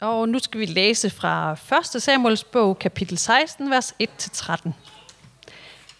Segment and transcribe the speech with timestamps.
[0.00, 1.56] Og nu skal vi læse fra
[1.96, 2.02] 1.
[2.02, 4.70] Samuels bog, kapitel 16, vers 1-13.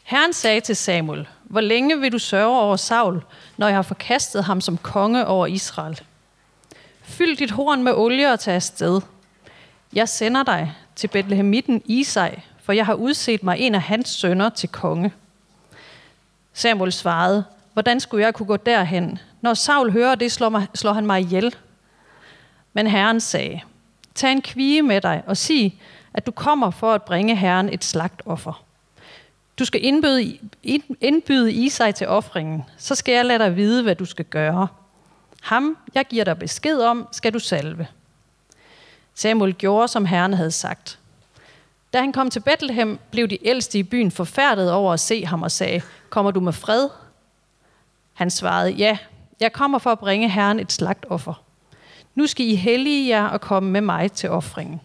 [0.03, 3.23] Herren sagde til Samuel, hvor længe vil du sørge over Saul,
[3.57, 6.01] når jeg har forkastet ham som konge over Israel?
[7.03, 9.01] Fyld dit horn med olie og tag afsted.
[9.93, 12.30] Jeg sender dig til Bethlehemitten Isai,
[12.62, 15.12] for jeg har udset mig en af hans sønner til konge.
[16.53, 19.19] Samuel svarede, hvordan skulle jeg kunne gå derhen?
[19.41, 21.57] Når Saul hører det, slår, mig, slår han mig ihjel.
[22.73, 23.61] Men Herren sagde,
[24.14, 25.80] tag en kvige med dig og sig,
[26.14, 28.64] at du kommer for at bringe Herren et slagtoffer.
[29.59, 30.38] Du skal indbyde,
[31.01, 34.68] indbyde Isai til offringen, så skal jeg lade dig vide, hvad du skal gøre.
[35.42, 37.87] Ham, jeg giver dig besked om, skal du salve.
[39.15, 40.98] Samuel gjorde, som Herren havde sagt.
[41.92, 45.42] Da han kom til Bethlehem, blev de ældste i byen forfærdet over at se ham
[45.42, 46.88] og sagde, kommer du med fred?
[48.12, 48.98] Han svarede, ja,
[49.40, 51.42] jeg kommer for at bringe Herren et slagtoffer.
[52.14, 54.80] Nu skal I hellige jer og komme med mig til offringen.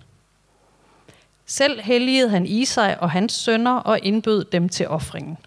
[1.46, 5.38] Selv helligede han Isai og hans sønner og indbød dem til offringen.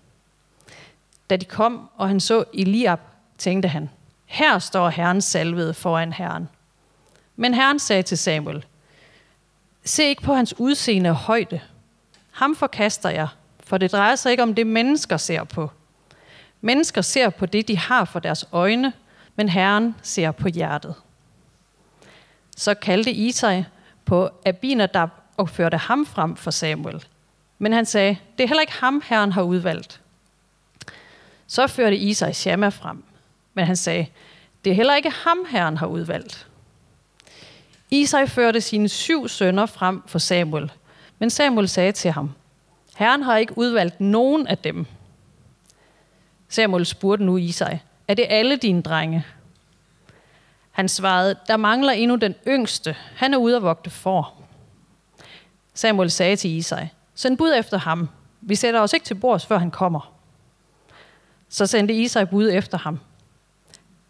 [1.30, 3.00] Da de kom, og han så Eliab,
[3.38, 3.90] tænkte han,
[4.26, 6.48] her står Herren salvede foran Herren.
[7.36, 8.64] Men Herren sagde til Samuel,
[9.84, 11.60] se ikke på hans udseende og højde.
[12.30, 13.28] Ham forkaster jeg,
[13.64, 15.70] for det drejer sig ikke om det, mennesker ser på.
[16.60, 18.92] Mennesker ser på det, de har for deres øjne,
[19.36, 20.94] men Herren ser på hjertet.
[22.58, 23.64] Så kaldte Isai
[24.04, 27.04] på Abinadab og førte ham frem for Samuel.
[27.58, 30.00] Men han sagde, det er heller ikke ham, Herren har udvalgt.
[31.46, 33.04] Så førte Isai Shammah frem.
[33.54, 34.06] Men han sagde,
[34.64, 36.46] det er heller ikke ham, Herren har udvalgt.
[37.90, 40.72] Isai førte sine syv sønner frem for Samuel.
[41.18, 42.30] Men Samuel sagde til ham,
[42.96, 44.86] Herren har ikke udvalgt nogen af dem.
[46.48, 47.78] Samuel spurgte nu Isai,
[48.08, 49.24] er det alle dine drenge?
[50.78, 52.96] Han svarede, der mangler endnu den yngste.
[53.16, 54.34] Han er ude at vogte for.
[55.74, 58.08] Samuel sagde til Isai, send bud efter ham.
[58.40, 60.12] Vi sætter os ikke til bords, før han kommer.
[61.48, 63.00] Så sendte Isai bud efter ham.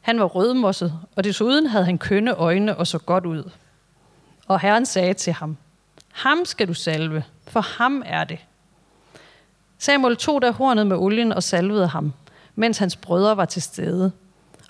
[0.01, 3.51] Han var rødmosset, og desuden havde han kønne øjne og så godt ud.
[4.47, 5.57] Og Herren sagde til ham,
[6.13, 8.39] ham skal du salve, for ham er det.
[9.79, 12.13] Samuel tog da hornet med olien og salvede ham,
[12.55, 14.13] mens hans brødre var til stede.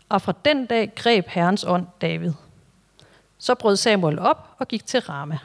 [0.09, 2.33] Og fra den dag greb Herrens ånd David.
[3.39, 5.39] Så brød Samuel op og gik til Rama.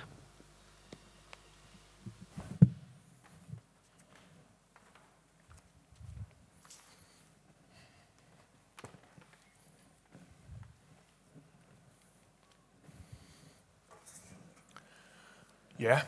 [15.79, 15.99] Ja,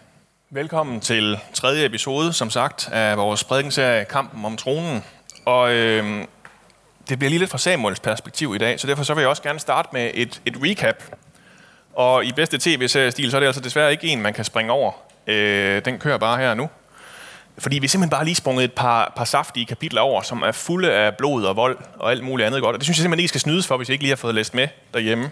[0.49, 5.03] velkommen til tredje episode, som sagt, af vores prædikenserie Kampen om tronen.
[5.45, 6.25] Og øh,
[7.09, 9.43] det bliver lige lidt fra Samuels perspektiv i dag, så derfor så vil jeg også
[9.43, 11.03] gerne starte med et, et recap.
[11.93, 14.91] Og i bedste tv-seriestil, så er det altså desværre ikke en, man kan springe over.
[15.27, 16.69] Øh, den kører bare her nu.
[17.57, 20.91] Fordi vi simpelthen bare lige sprunget et par, par saftige kapitler over, som er fulde
[20.91, 22.73] af blod og vold og alt muligt andet godt.
[22.73, 24.35] Og det synes jeg simpelthen ikke skal snydes for, hvis I ikke lige har fået
[24.35, 25.31] læst med derhjemme.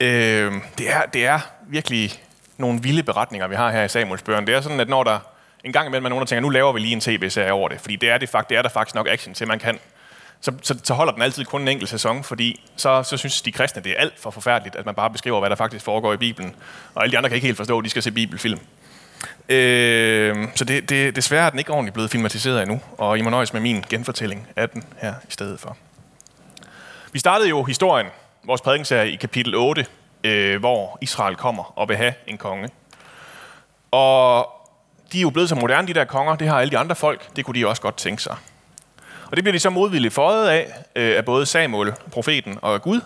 [0.00, 2.12] Øh, det, er, det er virkelig
[2.56, 4.46] nogle vilde beretninger, vi har her i Samuels børn.
[4.46, 5.18] Det er sådan, at når der
[5.64, 7.80] en gang imellem er nogen, der tænker, nu laver vi lige en tv-serie over det,
[7.80, 9.78] fordi det er, det, fakt, det er der faktisk nok action til, man kan,
[10.40, 13.52] så, så, så holder den altid kun en enkelt sæson, fordi så, så synes de
[13.52, 16.16] kristne, det er alt for forfærdeligt, at man bare beskriver, hvad der faktisk foregår i
[16.16, 16.56] Bibelen.
[16.94, 18.60] Og alle de andre kan ikke helt forstå, at de skal se bibelfilm.
[19.48, 23.30] Øh, så det, det, desværre er den ikke ordentligt blevet filmatiseret endnu, og I må
[23.30, 25.76] nøjes med min genfortælling af den her i stedet for.
[27.12, 28.06] Vi startede jo historien,
[28.44, 29.86] vores prædikenserie i kapitel 8,
[30.24, 32.68] øh, hvor Israel kommer og vil have en konge.
[33.90, 34.46] Og
[35.12, 36.36] de er jo blevet så moderne, de der konger.
[36.36, 37.36] Det har alle de andre folk.
[37.36, 38.36] Det kunne de også godt tænke sig.
[39.30, 43.00] Og det bliver de så modvilligt fået af, øh, af både Samuel, profeten og Gud.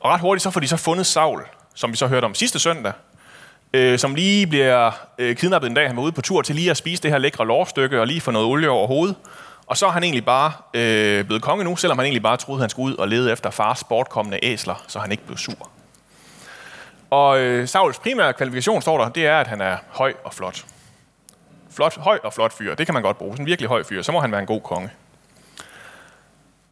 [0.00, 1.42] Og ret hurtigt så får de så fundet Saul,
[1.74, 2.92] som vi så hørte om sidste søndag,
[3.72, 5.86] øh, som lige bliver øh, kidnappet en dag.
[5.86, 8.20] Han var ude på tur til lige at spise det her lækre lårstykke og lige
[8.20, 9.16] få noget olie over hovedet.
[9.66, 12.60] Og så er han egentlig bare øh, blevet konge nu, selvom han egentlig bare troede,
[12.60, 15.70] han skulle ud og lede efter fars bortkommende æsler, så han ikke blev sur.
[17.10, 20.64] Og øh, Sauls primære kvalifikation, står der, det er, at han er høj og flot.
[21.70, 23.32] Flot, høj og flot fyr, det kan man godt bruge.
[23.32, 24.90] Sådan en virkelig høj fyr, så må han være en god konge.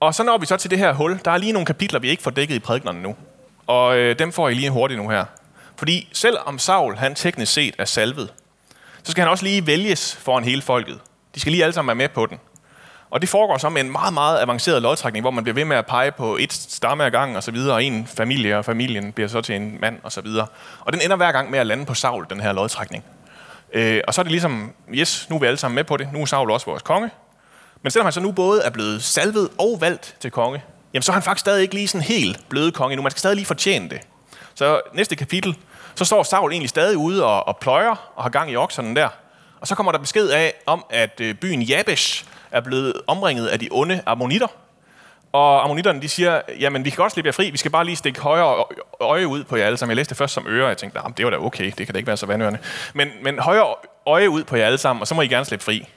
[0.03, 1.21] Og så når vi så til det her hul.
[1.25, 3.17] Der er lige nogle kapitler, vi ikke får dækket i prædiknerne nu.
[3.67, 5.25] Og øh, dem får I lige hurtigt nu her.
[5.77, 8.33] Fordi selvom Saul, han teknisk set er salvet,
[9.03, 11.01] så skal han også lige vælges foran hele folket.
[11.35, 12.39] De skal lige alle sammen være med på den.
[13.11, 15.77] Og det foregår så med en meget, meget avanceret lodtrækning, hvor man bliver ved med
[15.77, 19.13] at pege på et stamme ad gangen og så videre, og en familie, og familien
[19.13, 20.47] bliver så til en mand og så videre.
[20.81, 23.05] Og den ender hver gang med at lande på Saul, den her lodtrækning.
[23.73, 26.09] Øh, og så er det ligesom, yes, nu er vi alle sammen med på det,
[26.13, 27.11] nu er Saul også vores konge.
[27.83, 30.63] Men selvom han så nu både er blevet salvet og valgt til konge,
[30.95, 33.03] jamen så er han faktisk stadig ikke lige sådan helt bløde konge nu.
[33.03, 34.01] Man skal stadig lige fortjene det.
[34.55, 35.57] Så næste kapitel,
[35.95, 39.09] Så står Saul egentlig stadig ude og, og pløjer og har gang i okserne der.
[39.61, 43.59] Og så kommer der besked af, om at øh, byen Jabesh er blevet omringet af
[43.59, 44.47] de onde ammonitter.
[45.33, 47.97] Og ammonitterne, de siger, jamen vi kan godt slippe jer fri, vi skal bare lige
[47.97, 48.65] stikke højre
[49.01, 49.91] øje ud på jer alle sammen.
[49.91, 51.93] Jeg læste det først som øre, og jeg tænkte, det var da okay, det kan
[51.93, 52.59] da ikke være så vandørende.
[52.95, 53.75] Men, men højre
[54.07, 55.89] øje ud på jer alle sammen, og så må I gerne slippe fri.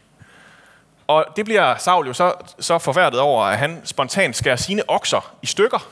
[1.07, 5.33] Og det bliver Saul jo så, så forfærdet over, at han spontant skærer sine okser
[5.41, 5.87] i stykker,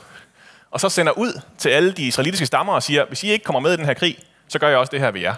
[0.70, 3.60] og så sender ud til alle de israelitiske stammer og siger, hvis I ikke kommer
[3.60, 4.18] med i den her krig,
[4.48, 5.34] så gør jeg også det her ved jer.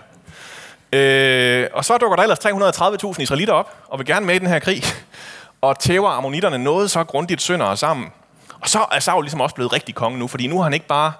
[0.93, 4.47] Øh, og så dukker der ellers 330.000 israelitter op, og vil gerne med i den
[4.47, 4.83] her krig,
[5.61, 8.13] og tæver ammonitterne noget så grundigt sønder sammen.
[8.61, 10.87] Og så er Saul ligesom også blevet rigtig konge nu, fordi nu har han ikke
[10.87, 11.13] bare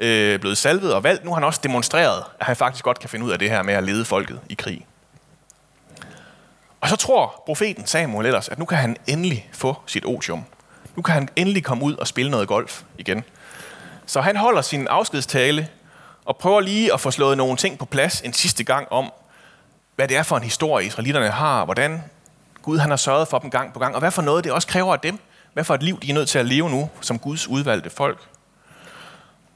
[0.00, 3.08] øh, blevet salvet og valgt, nu har han også demonstreret, at han faktisk godt kan
[3.08, 4.86] finde ud af det her med at lede folket i krig.
[6.86, 10.44] Og så tror profeten Samuel ellers, at nu kan han endelig få sit otium.
[10.96, 13.24] Nu kan han endelig komme ud og spille noget golf igen.
[14.06, 15.68] Så han holder sin afskedstale
[16.24, 19.12] og prøver lige at få slået nogle ting på plads en sidste gang om,
[19.96, 22.02] hvad det er for en historie, israelitterne har, hvordan
[22.62, 24.68] Gud han har sørget for dem gang på gang, og hvad for noget det også
[24.68, 25.18] kræver af dem.
[25.52, 28.18] Hvad for et liv de er nødt til at leve nu, som Guds udvalgte folk.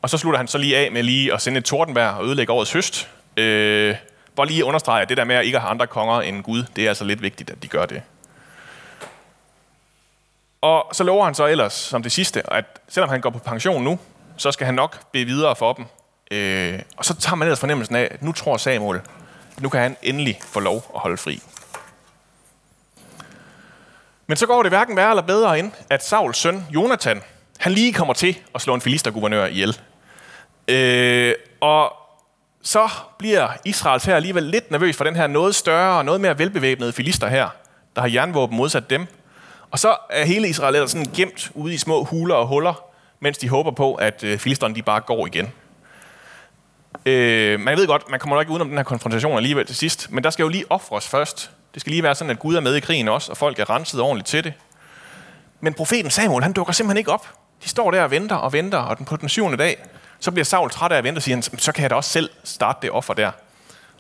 [0.03, 2.53] Og så slutter han så lige af med lige at sende et tordenvejr og ødelægge
[2.53, 3.09] årets høst.
[3.37, 3.97] Øh,
[4.37, 6.85] bare lige understrege, at det der med at ikke have andre konger end Gud, det
[6.85, 8.03] er altså lidt vigtigt, at de gør det.
[10.61, 13.85] Og så lover han så ellers, som det sidste, at selvom han går på pension
[13.85, 13.99] nu,
[14.37, 15.85] så skal han nok blive videre for dem.
[16.31, 19.00] Øh, og så tager man ellers fornemmelsen af, at nu tror Samuel,
[19.61, 21.43] nu kan han endelig få lov at holde fri.
[24.26, 27.23] Men så går det hverken værre eller bedre end, at Sauls søn, Jonathan,
[27.59, 29.81] han lige kommer til at slå en filisterguvernør ihjel.
[30.69, 32.00] Øh, og
[32.62, 36.39] så bliver Israels her alligevel lidt nervøs for den her noget større og noget mere
[36.39, 37.49] velbevæbnede filister her,
[37.97, 39.07] der har jernvåben modsat dem.
[39.71, 42.85] Og så er hele Israel sådan gemt ude i små huler og huller,
[43.21, 45.53] mens de håber på, at øh, filisterne de bare går igen.
[47.07, 50.11] Øh, man ved godt, man kommer nok ikke udenom den her konfrontation alligevel til sidst,
[50.11, 51.51] men der skal jo lige ofres først.
[51.75, 53.71] Det skal lige være sådan, at Gud er med i krigen også, og folk er
[53.71, 54.53] renset ordentligt til det.
[55.61, 57.27] Men profeten Samuel, han dukker simpelthen ikke op.
[57.65, 59.85] De står der og venter og venter, og den på den syvende dag,
[60.21, 62.31] så bliver Saul træt af at vente og siger, så kan jeg da også selv
[62.45, 63.31] starte det offer der.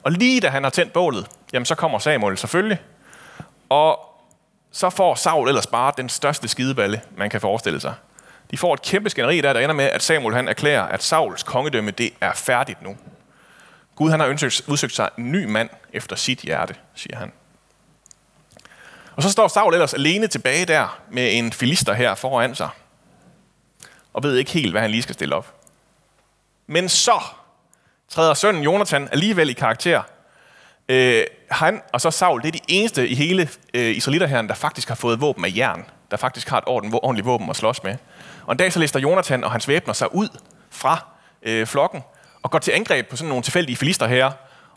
[0.02, 2.78] Og lige da han har tændt bålet, jamen så kommer Samuel selvfølgelig.
[3.68, 3.98] Og
[4.72, 7.94] så får Saul ellers bare den største skideballe, man kan forestille sig.
[8.50, 11.42] De får et kæmpe skænderi der, der ender med, at Samuel han erklærer, at Sauls
[11.42, 12.96] kongedømme det er færdigt nu.
[13.96, 17.32] Gud han har ønsket, udsøgt sig en ny mand efter sit hjerte, siger han.
[19.16, 22.68] Og så står Saul ellers alene tilbage der med en filister her foran sig.
[24.12, 25.59] Og ved ikke helt, hvad han lige skal stille op.
[26.70, 27.20] Men så
[28.08, 30.02] træder sønnen Jonathan alligevel i karakter.
[30.88, 34.88] Øh, han og så Saul, det er de eneste i hele øh, Israelitterherren, der faktisk
[34.88, 35.84] har fået våben af jern.
[36.10, 37.96] Der faktisk har et ordentligt våben at slås med.
[38.46, 40.28] Og en dag så lister Jonathan og hans væbner sig ud
[40.70, 41.06] fra
[41.42, 42.02] øh, flokken
[42.42, 44.30] og går til angreb på sådan nogle tilfældige filister her.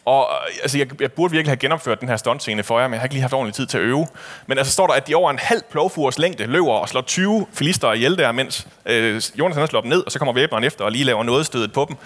[0.06, 2.94] Og øh, altså, jeg, jeg burde virkelig have genopført den her stuntscene for jer, men
[2.94, 4.08] jeg har ikke lige haft ordentlig tid til at øve.
[4.48, 7.48] Men altså står der, at de over en halv plovfures længde løber og slår 20
[7.54, 10.92] filister ihjel der, mens øh, Jonathan slår dem ned, og så kommer væbneren efter og
[10.92, 11.98] lige laver noget stødet på dem.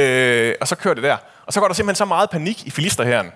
[0.00, 1.16] Øh, og så kører det der.
[1.46, 3.32] Og så går der simpelthen så meget panik i filisterherren,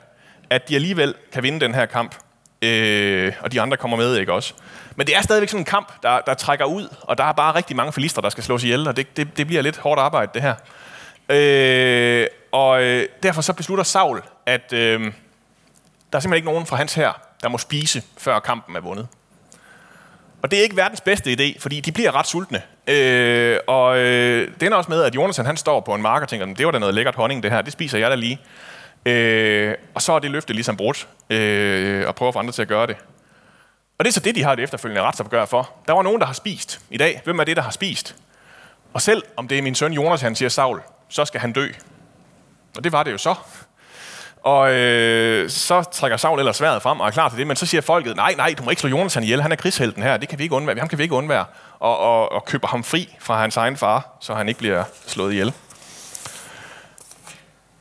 [0.51, 2.15] at de alligevel kan vinde den her kamp.
[2.63, 4.55] Øh, og de andre kommer med, ikke også?
[4.97, 7.55] Men det er stadigvæk sådan en kamp, der, der trækker ud, og der er bare
[7.55, 10.31] rigtig mange filister, der skal slås ihjel, og det, det, det bliver lidt hårdt arbejde,
[10.35, 10.55] det her.
[11.29, 16.77] Øh, og øh, derfor så beslutter Saul, at øh, der er simpelthen ikke nogen fra
[16.77, 17.13] hans her,
[17.43, 19.09] der må spise, før kampen er vundet.
[20.43, 22.63] Og det er ikke verdens bedste idé, fordi de bliver ret sultne.
[22.87, 26.29] Øh, og øh, det ender også med, at Jonathan han står på en mark og
[26.29, 28.41] tænker, det var da noget lækkert honning det her, det spiser jeg da lige.
[29.07, 32.63] Øh, og så er det løfte ligesom brudt, øh, og prøver at få andre til
[32.63, 32.97] at gøre det.
[33.99, 35.71] Og det er så det, de har det efterfølgende retsopgør for.
[35.87, 37.21] Der var nogen, der har spist i dag.
[37.25, 38.17] Hvem er det, der har spist?
[38.93, 41.69] Og selv om det er min søn Jonas, han siger Saul, så skal han dø.
[42.77, 43.35] Og det var det jo så.
[44.43, 47.67] Og øh, så trækker Saul ellers sværet frem og er klar til det, men så
[47.67, 50.29] siger folket, nej, nej, du må ikke slå Jonathan ihjel, han er krigshelten her, det
[50.29, 51.45] kan vi ikke undvære, ham kan vi ikke undvære.
[51.79, 55.33] Og, og, og køber ham fri fra hans egen far, så han ikke bliver slået
[55.33, 55.53] ihjel.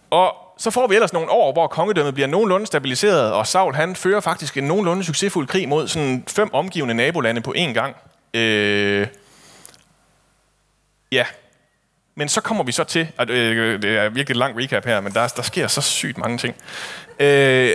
[0.10, 3.96] Og så får vi ellers nogle år, hvor kongedømmet bliver nogenlunde stabiliseret, og Saul han
[3.96, 7.96] fører faktisk en nogenlunde succesfuld krig mod sådan fem omgivende nabolande på én gang.
[8.34, 9.08] Øh,
[11.12, 11.26] ja,
[12.18, 15.02] men så kommer vi så til, at øh, det er virkelig lang langt recap her,
[15.02, 16.56] men der, der sker så sygt mange ting,
[17.20, 17.72] øh,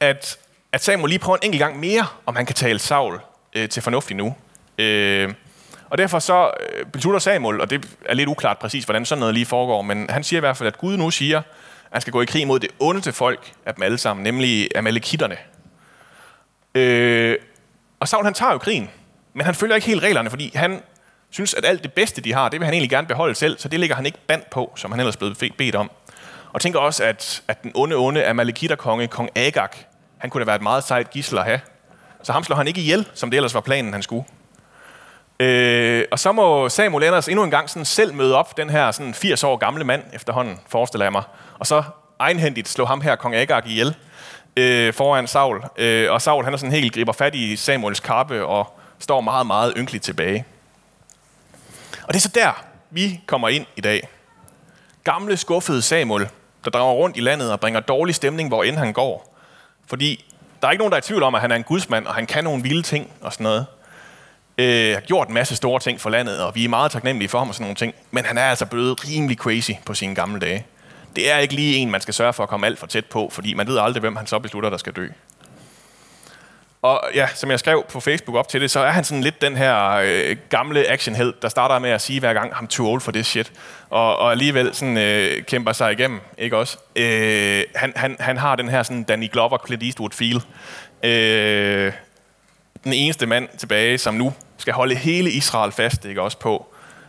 [0.00, 0.38] at,
[0.72, 3.20] at Samuel lige prøver en enkelt gang mere, om han kan tale Saul
[3.56, 4.34] øh, til fornuftig nu.
[4.78, 5.34] Øh,
[5.88, 9.34] og derfor så øh, beslutter Samuel, og det er lidt uklart præcis, hvordan sådan noget
[9.34, 11.44] lige foregår, men han siger i hvert fald, at Gud nu siger, at
[11.92, 15.36] han skal gå i krig mod det ondeste folk af dem alle sammen, nemlig amalekitterne.
[16.74, 17.36] Øh,
[18.00, 18.90] og Saul han tager jo krigen,
[19.34, 20.82] men han følger ikke helt reglerne, fordi han
[21.30, 23.68] synes, at alt det bedste, de har, det vil han egentlig gerne beholde selv, så
[23.68, 25.90] det ligger han ikke band på, som han ellers blev bedt om.
[26.52, 29.68] Og tænker også, at, at den onde, onde Amalekiterkonge, kong Agag,
[30.18, 31.60] han kunne da være et meget sejt gissel at have.
[32.22, 34.24] Så ham slår han ikke ihjel, som det ellers var planen, han skulle.
[35.40, 38.90] Øh, og så må Samuel Anders endnu en gang sådan selv møde op, den her
[38.90, 41.22] sådan 80 år gamle mand efterhånden, forestiller jeg mig.
[41.58, 41.82] Og så
[42.18, 43.94] egenhændigt slå ham her, kong Agag, ihjel
[44.56, 45.62] øh, foran Saul.
[45.76, 49.46] Øh, og Saul han er sådan helt griber fat i Samuels kappe og står meget,
[49.46, 50.44] meget ynkeligt tilbage.
[52.10, 54.08] Og det er så der, vi kommer ind i dag.
[55.04, 56.28] Gamle, skuffede Samuel,
[56.64, 59.38] der drager rundt i landet og bringer dårlig stemning, hvor end han går.
[59.86, 60.24] Fordi
[60.62, 62.14] der er ikke nogen, der er i tvivl om, at han er en gudsmand, og
[62.14, 63.66] han kan nogle vilde ting og sådan noget.
[64.58, 67.38] Øh, har gjort en masse store ting for landet, og vi er meget taknemmelige for
[67.38, 67.94] ham og sådan nogle ting.
[68.10, 70.66] Men han er altså blevet rimelig crazy på sine gamle dage.
[71.16, 73.28] Det er ikke lige en, man skal sørge for at komme alt for tæt på,
[73.32, 75.08] fordi man ved aldrig, hvem han så beslutter, der skal dø.
[76.82, 79.40] Og ja, som jeg skrev på Facebook op til det, så er han sådan lidt
[79.40, 83.00] den her øh, gamle actionheld, der starter med at sige hver gang, I'm too old
[83.00, 83.52] for this shit.
[83.90, 86.78] Og, og alligevel sådan, øh, kæmper sig igennem, ikke også?
[86.96, 90.42] Øh, han, han, han har den her sådan Danny Glover, Clint Eastwood feel.
[91.02, 91.92] Øh,
[92.84, 96.66] den eneste mand tilbage, som nu skal holde hele Israel fast, ikke også på,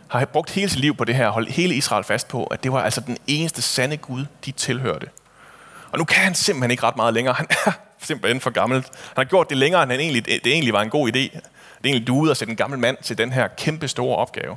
[0.08, 2.72] har brugt hele sit liv på det her, holde hele Israel fast på, at det
[2.72, 5.06] var altså den eneste sande Gud, de tilhørte.
[5.92, 7.34] Og nu kan han simpelthen ikke ret meget længere.
[7.34, 7.72] Han er
[8.02, 8.86] simpelthen for gammelt.
[8.86, 11.12] Han har gjort det længere, end han egentlig, det egentlig var en god idé.
[11.12, 14.56] Det er egentlig duet at sætte en gammel mand til den her kæmpe store opgave.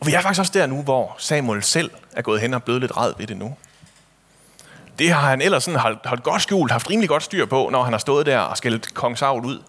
[0.00, 2.80] Og vi er faktisk også der nu, hvor Samuel selv er gået hen og blevet
[2.80, 3.56] lidt red ved det nu.
[4.98, 7.82] Det har han ellers sådan holdt, holdt godt skjult, haft rimelig godt styr på, når
[7.82, 9.62] han har stået der og skældt kong Saul ud.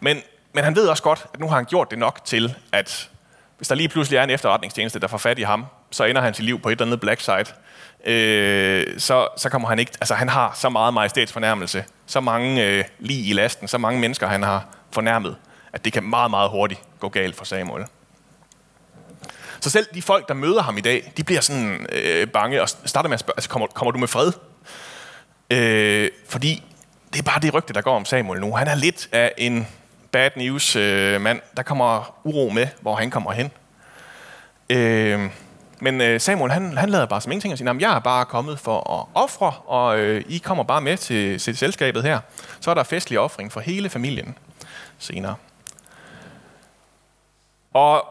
[0.00, 0.22] Men,
[0.52, 3.10] men han ved også godt, at nu har han gjort det nok til, at
[3.56, 6.34] hvis der lige pludselig er en efterretningstjeneste, der får fat i ham, så ender han
[6.34, 7.54] sit liv på et eller andet black site,
[8.04, 9.92] Øh, så, så kommer han ikke...
[10.00, 14.26] Altså, han har så meget majestætsfornærmelse, så mange øh, lige i lasten, så mange mennesker,
[14.26, 15.36] han har fornærmet,
[15.72, 17.84] at det kan meget, meget hurtigt gå galt for Samuel.
[19.60, 22.68] Så selv de folk, der møder ham i dag, de bliver sådan øh, bange og
[22.68, 24.32] starter med at spørge, altså, kommer, kommer du med fred?
[25.50, 26.62] Øh, fordi
[27.12, 28.56] det er bare det rygte, der går om Samuel nu.
[28.56, 29.66] Han er lidt af en
[30.12, 31.40] bad news øh, mand.
[31.56, 33.50] Der kommer uro med, hvor han kommer hen.
[34.70, 35.30] Øh,
[35.80, 38.58] men øh, Samuel, han, han lader bare som ingenting og siger, jeg er bare kommet
[38.58, 42.20] for at ofre, og øh, I kommer bare med til, til selskabet her.
[42.60, 44.38] Så er der festlig offring for hele familien
[44.98, 45.34] senere.
[47.74, 48.04] Og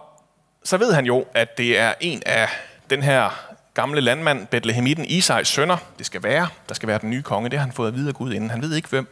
[0.64, 2.50] så ved han jo, at det er en af
[2.90, 3.30] den her
[3.74, 7.50] gamle landmand, Bethlehemitten Isais sønner, det skal være, der skal være den nye konge.
[7.50, 8.50] Det har han fået at vide af Gud inden.
[8.50, 9.08] Han ved ikke hvem.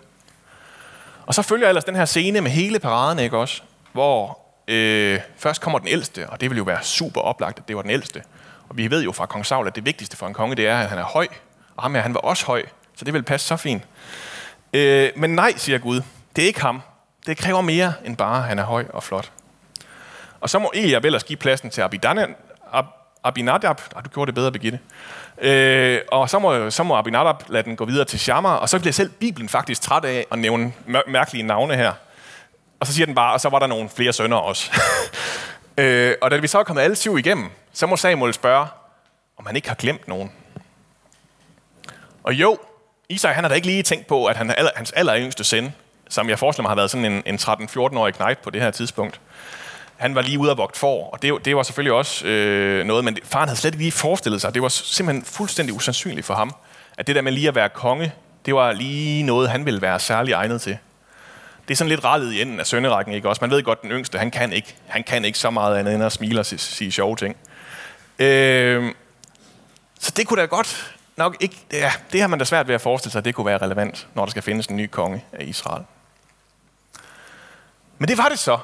[1.25, 3.61] Og så følger ellers den her scene med hele paraden, ikke også?
[3.91, 7.75] Hvor øh, først kommer den ældste, og det vil jo være super oplagt, at det
[7.75, 8.23] var den ældste.
[8.69, 10.79] Og vi ved jo fra kong Saul, at det vigtigste for en konge, det er,
[10.79, 11.27] at han er høj.
[11.75, 12.63] Og ham her, han var også høj,
[12.95, 13.83] så det vil passe så fint.
[14.73, 16.01] Øh, men nej, siger Gud,
[16.35, 16.81] det er ikke ham.
[17.25, 19.31] Det kræver mere end bare, at han er høj og flot.
[20.41, 22.35] Og så må Eliab ellers give pladsen til Abidan,
[22.73, 22.85] Ab,
[23.23, 23.81] Abinadab.
[23.95, 24.79] Ah, du gjorde det bedre, Birgitte.
[25.41, 28.79] Øh, og så må, så må Abinadab lade den gå videre til Shammar, og så
[28.79, 31.93] bliver selv Bibelen faktisk træt af at nævne mær- mærkelige navne her.
[32.79, 34.71] Og så siger den bare, og så var der nogle flere sønner også.
[35.77, 38.67] øh, og da vi så er kommet alle syv igennem, så må Samuel spørge,
[39.37, 40.31] om han ikke har glemt nogen.
[42.23, 42.57] Og jo,
[43.09, 45.73] Isak han har da ikke lige tænkt på, at han er hans aller yngste søn,
[46.09, 49.21] som jeg forestiller mig har været sådan en, en 13-14-årig knægt på det her tidspunkt,
[49.97, 53.05] han var lige ude og vogt for, og det, det var selvfølgelig også øh, noget,
[53.05, 54.53] men faren havde slet ikke lige forestillet sig.
[54.53, 56.55] Det var simpelthen fuldstændig usandsynligt for ham,
[56.97, 58.13] at det der med lige at være konge,
[58.45, 60.77] det var lige noget, han ville være særlig egnet til.
[61.67, 63.39] Det er sådan lidt rallet i enden af sønnerækken, ikke også?
[63.41, 66.03] Man ved godt, den yngste, han kan ikke, han kan ikke så meget andet end
[66.03, 67.35] at smile og sige, sige sjove ting.
[68.19, 68.93] Øh,
[69.99, 71.65] så det kunne da godt nok ikke...
[71.71, 74.07] Ja, det har man da svært ved at forestille sig, at det kunne være relevant,
[74.13, 75.83] når der skal findes en ny konge af Israel.
[77.97, 78.57] Men det var det så.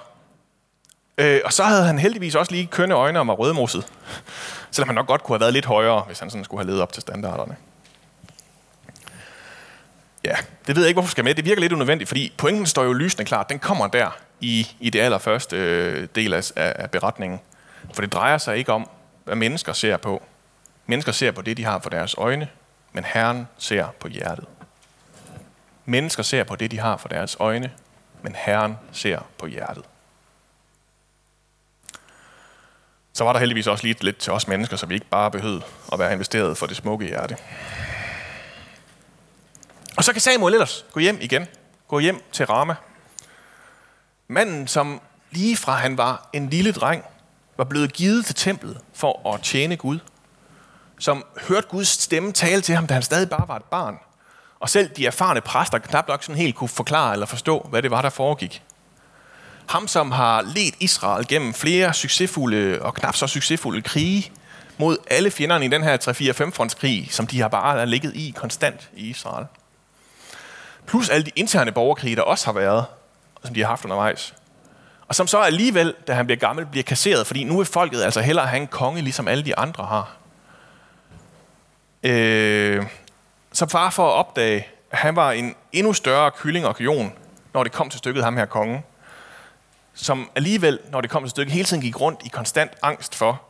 [1.17, 3.88] Øh, og så havde han heldigvis også lige kønne øjne og at rødmoset.
[4.72, 6.81] Selvom han nok godt kunne have været lidt højere, hvis han sådan skulle have levet
[6.81, 7.55] op til standarderne.
[10.24, 10.36] Ja,
[10.67, 11.36] det ved jeg ikke, hvorfor skal med.
[11.36, 13.50] Det virker lidt unødvendigt, fordi pointen står jo lysende klart.
[13.50, 17.39] Den kommer der i, i det allerførste øh, del af, af beretningen.
[17.93, 18.89] For det drejer sig ikke om,
[19.24, 20.24] hvad mennesker ser på.
[20.86, 22.48] Mennesker ser på det, de har for deres øjne,
[22.92, 24.46] men Herren ser på hjertet.
[25.86, 27.72] Mennesker ser på det, de har for deres øjne,
[28.22, 29.84] men Herren ser på hjertet.
[33.13, 35.62] Så var der heldigvis også lige lidt til os mennesker, så vi ikke bare behøvede
[35.94, 37.38] at være investeret for det smukke hjerte.
[39.98, 41.48] Og så kan Samuel ellers gå hjem igen.
[41.88, 42.75] Gå hjem til Rama.
[44.28, 45.01] Manden, som
[45.32, 47.06] lige fra han var en lille dreng,
[47.58, 50.00] var blevet givet til templet for at tjene Gud.
[51.00, 53.98] Som hørte Guds stemme tale til ham, da han stadig bare var et barn.
[54.60, 57.91] Og selv de erfarne præster knap nok sådan helt kunne forklare eller forstå, hvad det
[57.91, 58.63] var, der foregik.
[59.67, 64.31] Ham, som har ledt Israel gennem flere succesfulde og knap så succesfulde krige
[64.77, 68.89] mod alle fjenderne i den her 3-4-5 frontskrig, som de har bare ligget i konstant
[68.96, 69.46] i Israel.
[70.86, 72.86] Plus alle de interne borgerkrige, der også har været,
[73.46, 74.34] som de har haft undervejs.
[75.12, 78.22] Og som så alligevel, da han bliver gammel, bliver kasseret, fordi nu er folket altså
[78.22, 80.18] hellere have en konge, ligesom alle de andre har.
[82.03, 82.86] Øh,
[83.51, 87.13] så far for at opdage, at han var en endnu større kylling og kion,
[87.53, 88.84] når det kom til stykket ham her kongen,
[89.94, 93.41] som alligevel, når det kom til stykket, hele tiden gik rundt i konstant angst for,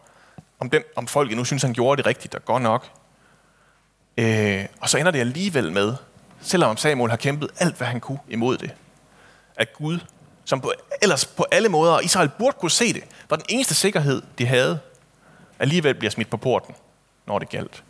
[0.60, 2.90] om, den, om folket nu synes, han gjorde det rigtigt og godt nok.
[4.18, 5.96] Øh, og så ender det alligevel med,
[6.42, 8.72] selvom Samuel har kæmpet alt, hvad han kunne imod det,
[9.56, 10.00] at Gud,
[10.52, 14.22] som på, ellers på alle måder, Israel burde kunne se det, var den eneste sikkerhed,
[14.38, 14.80] de havde,
[15.60, 16.76] alligevel bliver smidt på porten,
[17.26, 17.84] når det galt.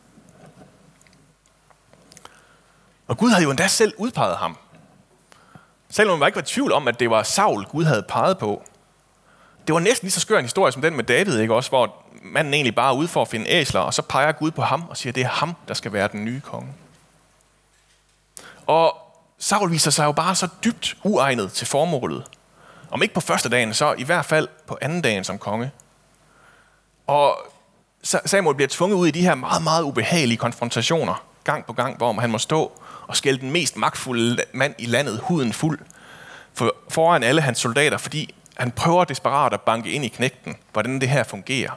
[3.08, 4.58] Og Gud havde jo endda selv udpeget ham.
[5.90, 8.64] Selvom man ikke var i tvivl om, at det var Saul, Gud havde peget på.
[9.68, 11.70] Det var næsten lige så skør en historie som den med David, ikke også?
[11.70, 14.62] Hvor manden egentlig bare er ude for at finde æsler, og så peger Gud på
[14.62, 16.74] ham og siger, at det er ham, der skal være den nye konge.
[18.68, 18.96] Og
[19.40, 22.24] Saul viser sig jo bare så dybt uegnet til formålet.
[22.92, 25.72] Om ikke på første dagen, så i hvert fald på anden dagen som konge.
[27.08, 27.38] Og
[28.04, 32.14] Samuel bliver tvunget ud i de her meget, meget ubehagelige konfrontationer, gang på gang, hvor
[32.14, 32.72] han må stå
[33.08, 35.80] og skælde den mest magtfulde mand i landet huden fuld
[36.54, 41.02] for, foran alle hans soldater, fordi han prøver desperat at banke ind i knægten, hvordan
[41.02, 41.72] det her fungerer.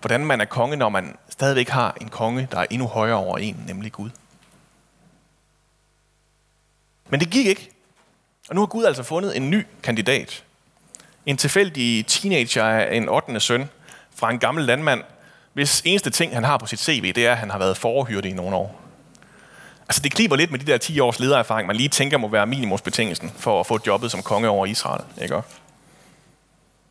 [0.00, 3.38] Hvordan man er konge, når man stadigvæk har en konge, der er endnu højere over
[3.38, 4.10] en, nemlig Gud.
[7.08, 7.70] Men det gik ikke.
[8.48, 10.44] Og nu har Gud altså fundet en ny kandidat.
[11.26, 13.40] En tilfældig teenager af en 8.
[13.40, 13.68] søn
[14.14, 15.02] fra en gammel landmand,
[15.52, 18.28] hvis eneste ting, han har på sit CV, det er, at han har været forhyrte
[18.28, 18.80] i nogle år.
[19.88, 22.46] Altså det kliber lidt med de der 10 års ledererfaring, man lige tænker må være
[22.46, 25.04] minimumsbetingelsen for at få jobbet som konge over Israel.
[25.22, 25.42] Ikke?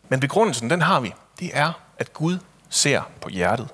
[0.10, 1.14] Men begrundelsen, den har vi.
[1.40, 2.38] Det er, at Gud
[2.70, 3.68] ser på hjertet.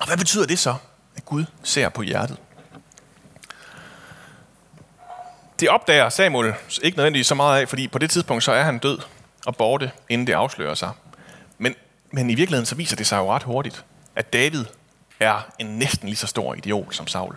[0.00, 0.74] Og hvad betyder det så,
[1.22, 2.36] at Gud ser på hjertet?
[5.60, 8.78] Det opdager Samuel ikke nødvendigvis så meget af, fordi på det tidspunkt så er han
[8.78, 8.98] død
[9.46, 10.90] og borte, inden det afslører sig.
[11.58, 11.74] Men,
[12.10, 13.84] men i virkeligheden så viser det sig jo ret hurtigt,
[14.16, 14.64] at David
[15.20, 17.36] er en næsten lige så stor idiot som Saul.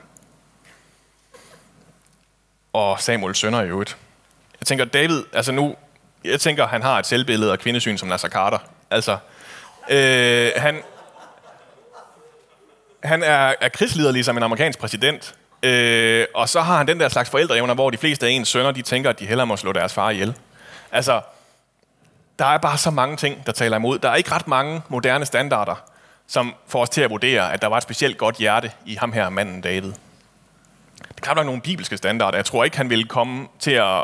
[2.73, 3.97] Og Samuels sønner i øvrigt.
[4.59, 5.75] Jeg tænker, David, altså nu,
[6.23, 8.59] jeg tænker, han har et selvbillede og kvindesyn som Nasser Carter.
[8.89, 9.17] Altså,
[9.89, 10.81] øh, han,
[13.05, 17.09] han er, er krigsleder ligesom en amerikansk præsident, øh, og så har han den der
[17.09, 19.73] slags forældreevner, hvor de fleste af ens sønner, de tænker, at de hellere må slå
[19.73, 20.35] deres far ihjel.
[20.91, 21.21] Altså,
[22.39, 23.99] der er bare så mange ting, der taler imod.
[23.99, 25.75] Der er ikke ret mange moderne standarder,
[26.27, 29.11] som får os til at vurdere, at der var et specielt godt hjerte i ham
[29.11, 29.93] her, manden David.
[31.15, 32.37] Det kan nok nogle bibelske standarder.
[32.37, 34.03] Jeg tror ikke, han ville komme til at,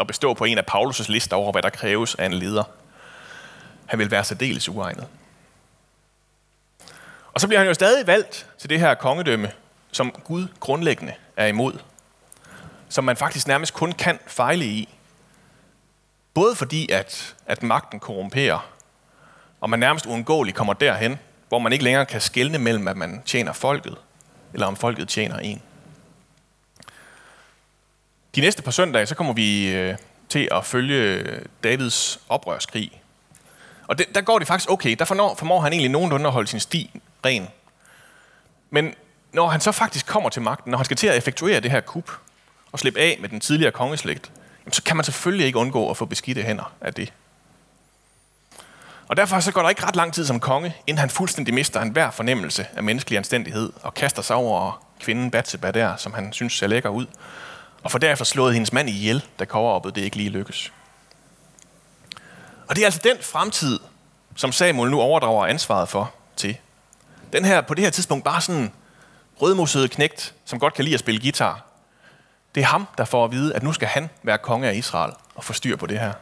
[0.00, 2.64] at bestå på en af Paulus' lister over, hvad der kræves af en leder.
[3.86, 5.06] Han vil være særdeles uegnet.
[7.32, 9.52] Og så bliver han jo stadig valgt til det her kongedømme,
[9.92, 11.78] som Gud grundlæggende er imod.
[12.88, 14.88] Som man faktisk nærmest kun kan fejle i.
[16.34, 18.68] Både fordi, at, at magten korrumperer,
[19.60, 21.18] og man nærmest uundgåeligt kommer derhen,
[21.48, 23.96] hvor man ikke længere kan skelne mellem, at man tjener folket,
[24.52, 25.62] eller om folket tjener en.
[28.34, 29.96] De næste par søndage, så kommer vi øh,
[30.28, 31.24] til at følge
[31.64, 33.02] Davids oprørskrig.
[33.86, 34.96] Og det, der går det faktisk okay.
[34.98, 37.48] Der formår, formår han egentlig nogenlunde at holde sin sti ren.
[38.70, 38.94] Men
[39.32, 41.80] når han så faktisk kommer til magten, når han skal til at effektuere det her
[41.80, 42.10] kup
[42.72, 44.32] og slippe af med den tidligere kongeslægt,
[44.72, 47.12] så kan man selvfølgelig ikke undgå at få beskidte hænder af det.
[49.08, 51.80] Og derfor så går der ikke ret lang tid som konge, inden han fuldstændig mister
[51.80, 56.32] en hver fornemmelse af menneskelig anstændighed og kaster sig over kvinden Batseba der, som han
[56.32, 57.06] synes ser lækker ud,
[57.82, 60.72] og får derefter slået hendes mand ihjel, da koveroppet det ikke lige lykkes.
[62.68, 63.80] Og det er altså den fremtid,
[64.36, 66.12] som Samuel nu overdrager ansvaret for
[67.32, 68.72] den her, på det her tidspunkt bare sådan
[69.42, 71.66] rødmosede knægt, som godt kan lide at spille guitar.
[72.54, 75.12] Det er ham, der får at vide, at nu skal han være konge af Israel
[75.34, 76.12] og få styr på det her.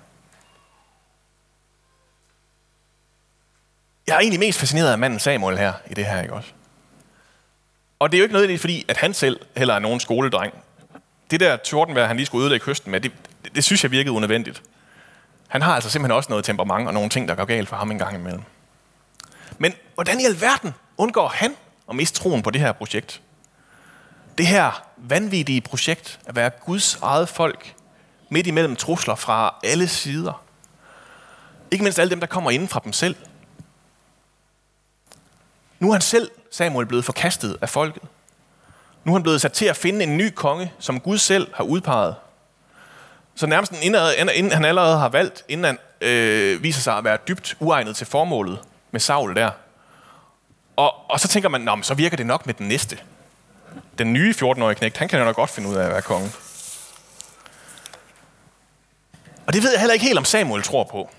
[4.07, 6.49] Jeg er egentlig mest fascineret af manden Samuel her i det her, ikke også?
[7.99, 10.55] Og det er jo ikke nødvendigt, fordi at han selv heller er nogen skoledreng.
[11.31, 13.13] Det der tordenvejr, han lige skulle ødelægge høsten med, det,
[13.45, 14.63] det, det synes jeg virkede unødvendigt.
[15.49, 17.91] Han har altså simpelthen også noget temperament og nogle ting, der går galt for ham
[17.91, 18.43] en gang imellem.
[19.59, 21.57] Men hvordan i alverden undgår han
[21.89, 23.21] at miste troen på det her projekt?
[24.39, 27.75] Det her vanvittige projekt at være Guds eget folk,
[28.29, 30.43] midt imellem trusler fra alle sider.
[31.71, 33.17] Ikke mindst alle dem, der kommer inden fra dem selv.
[35.79, 38.03] Nu er han selv, Samuel, blevet forkastet af folket.
[39.05, 41.65] Nu er han blevet sat til at finde en ny konge, som Gud selv har
[41.65, 42.15] udpeget.
[43.35, 47.19] Så nærmest inden, inden han allerede har valgt, inden han øh, viser sig at være
[47.29, 48.59] dybt uegnet til formålet
[48.91, 49.51] med Saul der.
[50.77, 52.99] Og, og så tænker man, Nå, men så virker det nok med den næste.
[53.99, 56.31] Den nye 14-årige knægt, han kan jo nok godt finde ud af at være konge.
[59.47, 61.11] Og det ved jeg heller ikke helt, om Samuel tror på.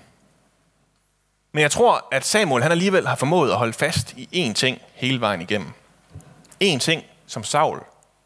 [1.52, 4.78] Men jeg tror, at Samuel han alligevel har formået at holde fast i én ting
[4.94, 5.72] hele vejen igennem.
[6.60, 7.80] En ting, som Saul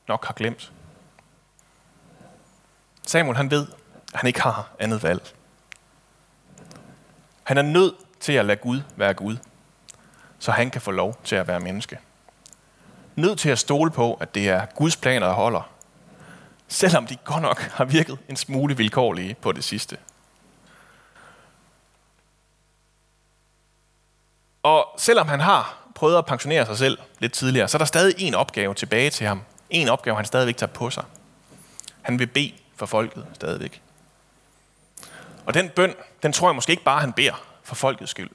[0.08, 0.72] nok har glemt.
[3.06, 3.66] Samuel han ved,
[4.14, 5.22] at han ikke har andet valg.
[7.42, 7.94] Han er nødt
[8.26, 9.36] til at lade Gud være Gud,
[10.38, 11.98] så han kan få lov til at være menneske.
[13.16, 15.70] Nødt til at stole på, at det er Guds planer, der holder,
[16.68, 19.96] selvom de godt nok har virket en smule vilkårlige på det sidste.
[24.62, 28.14] Og selvom han har prøvet at pensionere sig selv lidt tidligere, så er der stadig
[28.18, 29.42] en opgave tilbage til ham.
[29.70, 31.04] En opgave, han stadigvæk tager på sig.
[32.02, 33.82] Han vil bede for folket stadigvæk.
[35.46, 38.30] Og den bøn, den tror jeg måske ikke bare, han beder for folkets skyld.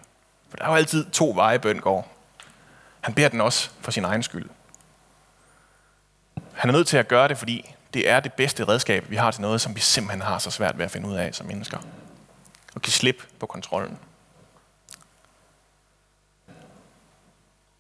[0.50, 2.18] For der er jo altid to veje, bøn går.
[3.02, 4.50] Han beder den også for sin egen skyld.
[6.54, 9.32] Han er nødt til at gøre det, fordi det er det bedste redskab, vi har
[9.32, 11.78] til noget, som vi simpelthen har så svært ved at finde ud af som mennesker.
[12.76, 13.98] Og give slip på kontrollen.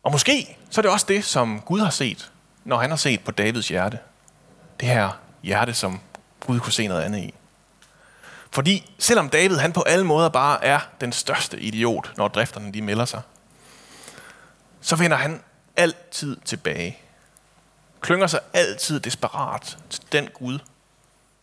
[0.03, 2.31] Og måske så er det også det, som Gud har set,
[2.63, 3.99] når han har set på Davids hjerte.
[4.79, 5.99] Det her hjerte, som
[6.39, 7.33] Gud kunne se noget andet i.
[8.51, 12.81] Fordi selvom David han på alle måder bare er den største idiot, når drifterne de
[12.81, 13.21] melder sig,
[14.81, 15.41] så vender han
[15.75, 16.97] altid tilbage.
[18.01, 20.59] Klynger sig altid desperat til den Gud,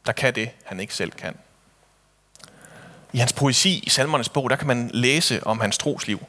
[0.07, 1.37] der kan det, han ikke selv kan.
[3.12, 6.27] I hans poesi i salmernes bog, der kan man læse om hans trosliv.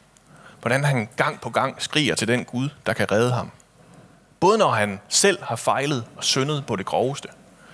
[0.62, 3.52] Hvordan han gang på gang skriger til den Gud, der kan redde ham.
[4.40, 7.28] Både når han selv har fejlet og syndet på det groveste,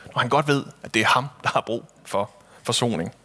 [0.05, 2.34] når han godt ved, at det er ham, der har brug for
[2.65, 3.15] forsoning,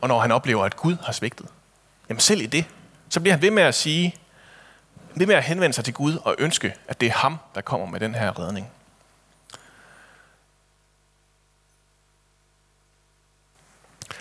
[0.00, 1.46] og når han oplever, at Gud har svigtet.
[2.08, 2.64] Jamen selv i det,
[3.08, 4.14] så bliver han ved med at sige,
[5.14, 7.86] ved med at henvende sig til Gud og ønske, at det er ham, der kommer
[7.86, 8.70] med den her redning.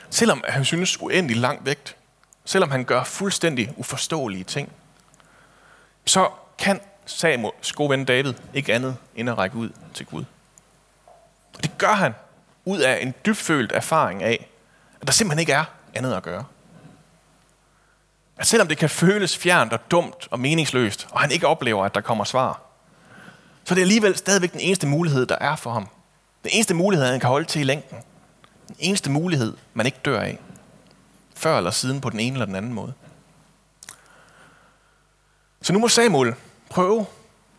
[0.09, 1.95] Selvom han synes uendelig langt vægt,
[2.45, 4.71] selvom han gør fuldstændig uforståelige ting,
[6.05, 10.25] så kan Samuels gode ven David ikke andet end at række ud til Gud.
[11.55, 12.13] Og det gør han
[12.65, 14.49] ud af en dybfølt erfaring af,
[15.01, 16.43] at der simpelthen ikke er andet at gøre.
[18.38, 21.95] At selvom det kan føles fjernt og dumt og meningsløst, og han ikke oplever, at
[21.95, 22.62] der kommer svar,
[23.63, 25.88] så er det alligevel stadigvæk den eneste mulighed, der er for ham.
[26.43, 27.97] Den eneste mulighed, han kan holde til i længden.
[28.67, 30.39] Den eneste mulighed, man ikke dør af.
[31.36, 32.93] Før eller siden på den ene eller den anden måde.
[35.62, 36.36] Så nu må Samuel
[36.69, 37.06] prøve,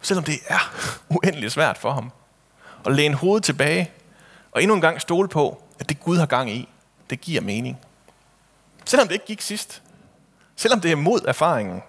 [0.00, 0.74] selvom det er
[1.16, 2.10] uendeligt svært for ham,
[2.86, 3.90] at læne hovedet tilbage
[4.56, 6.68] og endnu en gang stole på, at det Gud har gang i,
[7.10, 7.78] det giver mening.
[8.84, 9.82] Selvom det ikke gik sidst.
[10.56, 11.82] Selvom det er mod erfaringen.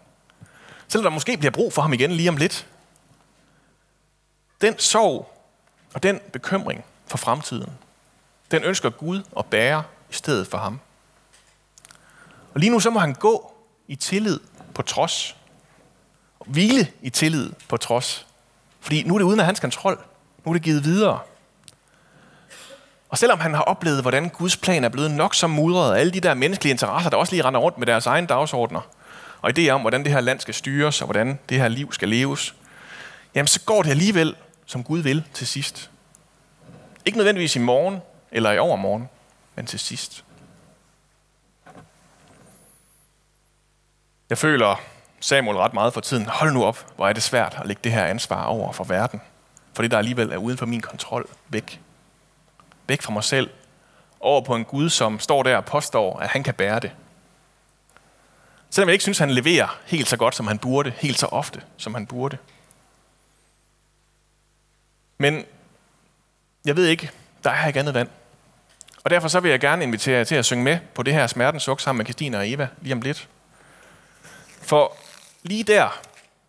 [0.88, 2.68] Selvom der måske bliver brug for ham igen lige om lidt.
[4.62, 5.44] Den sorg
[5.94, 7.72] og den bekymring for fremtiden,
[8.52, 10.80] den ønsker Gud at bære i stedet for ham.
[12.54, 13.54] Og lige nu så må han gå
[13.88, 14.40] i tillid
[14.74, 15.36] på trods.
[16.40, 18.28] Og hvile i tillid på trods.
[18.80, 20.06] Fordi nu er det uden af hans kontrol.
[20.46, 21.20] Nu er det givet videre.
[23.10, 26.12] Og selvom han har oplevet, hvordan Guds plan er blevet nok så mudret af alle
[26.12, 28.82] de der menneskelige interesser, der også lige render rundt med deres egen dagsordner,
[29.41, 32.10] og idéer om, hvordan det her land skal styres, og hvordan det her liv skal
[32.10, 32.56] leves,
[33.36, 35.89] jamen så går det alligevel, som Gud vil til sidst.
[37.06, 38.00] Ikke nødvendigvis i morgen
[38.32, 39.10] eller i overmorgen,
[39.56, 40.24] men til sidst.
[44.30, 44.82] Jeg føler
[45.20, 46.26] Samuel ret meget for tiden.
[46.26, 49.22] Hold nu op, hvor er det svært at lægge det her ansvar over for verden.
[49.74, 51.82] For det, der alligevel er uden for min kontrol, væk
[52.88, 53.50] væk fra mig selv,
[54.19, 56.91] over på en Gud, som står der og påstår, at han kan bære det.
[58.69, 61.62] Selvom jeg ikke synes, han leverer helt så godt, som han burde, helt så ofte,
[61.78, 62.38] som han burde.
[65.17, 65.45] Men
[66.65, 67.12] jeg ved ikke,
[67.43, 68.10] der er ikke andet vand.
[69.04, 71.28] Og derfor så vil jeg gerne invitere jer til at synge med på det her
[71.28, 73.28] smertens suk sammen med Christina og Eva lige om lidt.
[74.62, 74.97] For
[75.43, 76.00] lige der,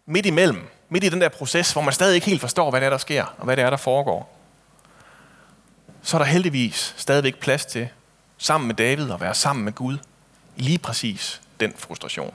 [0.07, 2.87] midt imellem, midt i den der proces, hvor man stadig ikke helt forstår, hvad det
[2.87, 4.38] er, der sker, og hvad det er, der foregår,
[6.09, 7.89] så er der heldigvis stadigvæk plads til,
[8.39, 9.99] sammen med David, at være sammen med Gud
[10.57, 12.35] i lige præcis den frustration.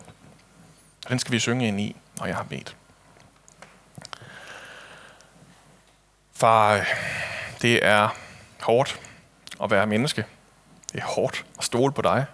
[1.05, 2.77] Og den skal vi synge ind i, når jeg har bedt.
[6.33, 6.85] Far,
[7.61, 8.09] det er
[8.61, 8.99] hårdt
[9.63, 10.25] at være menneske.
[10.91, 12.25] Det er hårdt at stole på dig.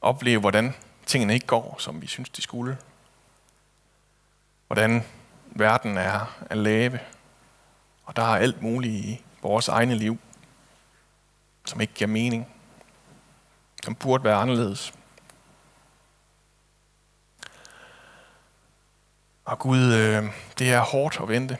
[0.00, 0.74] Opleve, hvordan
[1.06, 2.78] tingene ikke går, som vi synes, de skulle.
[4.66, 5.04] Hvordan
[5.46, 7.00] verden er, at lave,
[8.04, 10.18] og der er alt muligt i vores egne liv,
[11.64, 12.46] som ikke giver mening.
[13.84, 14.94] som burde være anderledes.
[19.44, 20.24] Og Gud, øh,
[20.58, 21.58] det er hårdt at vente.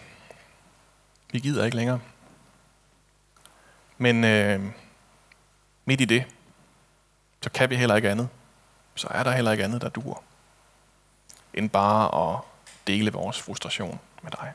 [1.33, 2.01] Vi gider ikke længere.
[3.99, 4.73] Men øh,
[5.85, 6.25] midt i det,
[7.43, 8.29] så kan vi heller ikke andet.
[8.95, 10.23] Så er der heller ikke andet, der dur,
[11.55, 12.41] end bare at
[12.87, 14.53] dele vores frustration med dig.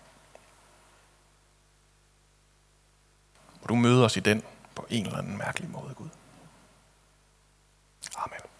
[3.63, 4.43] Må du møde os i den
[4.75, 6.09] på en eller anden mærkelig måde, Gud.
[8.17, 8.52] Amen.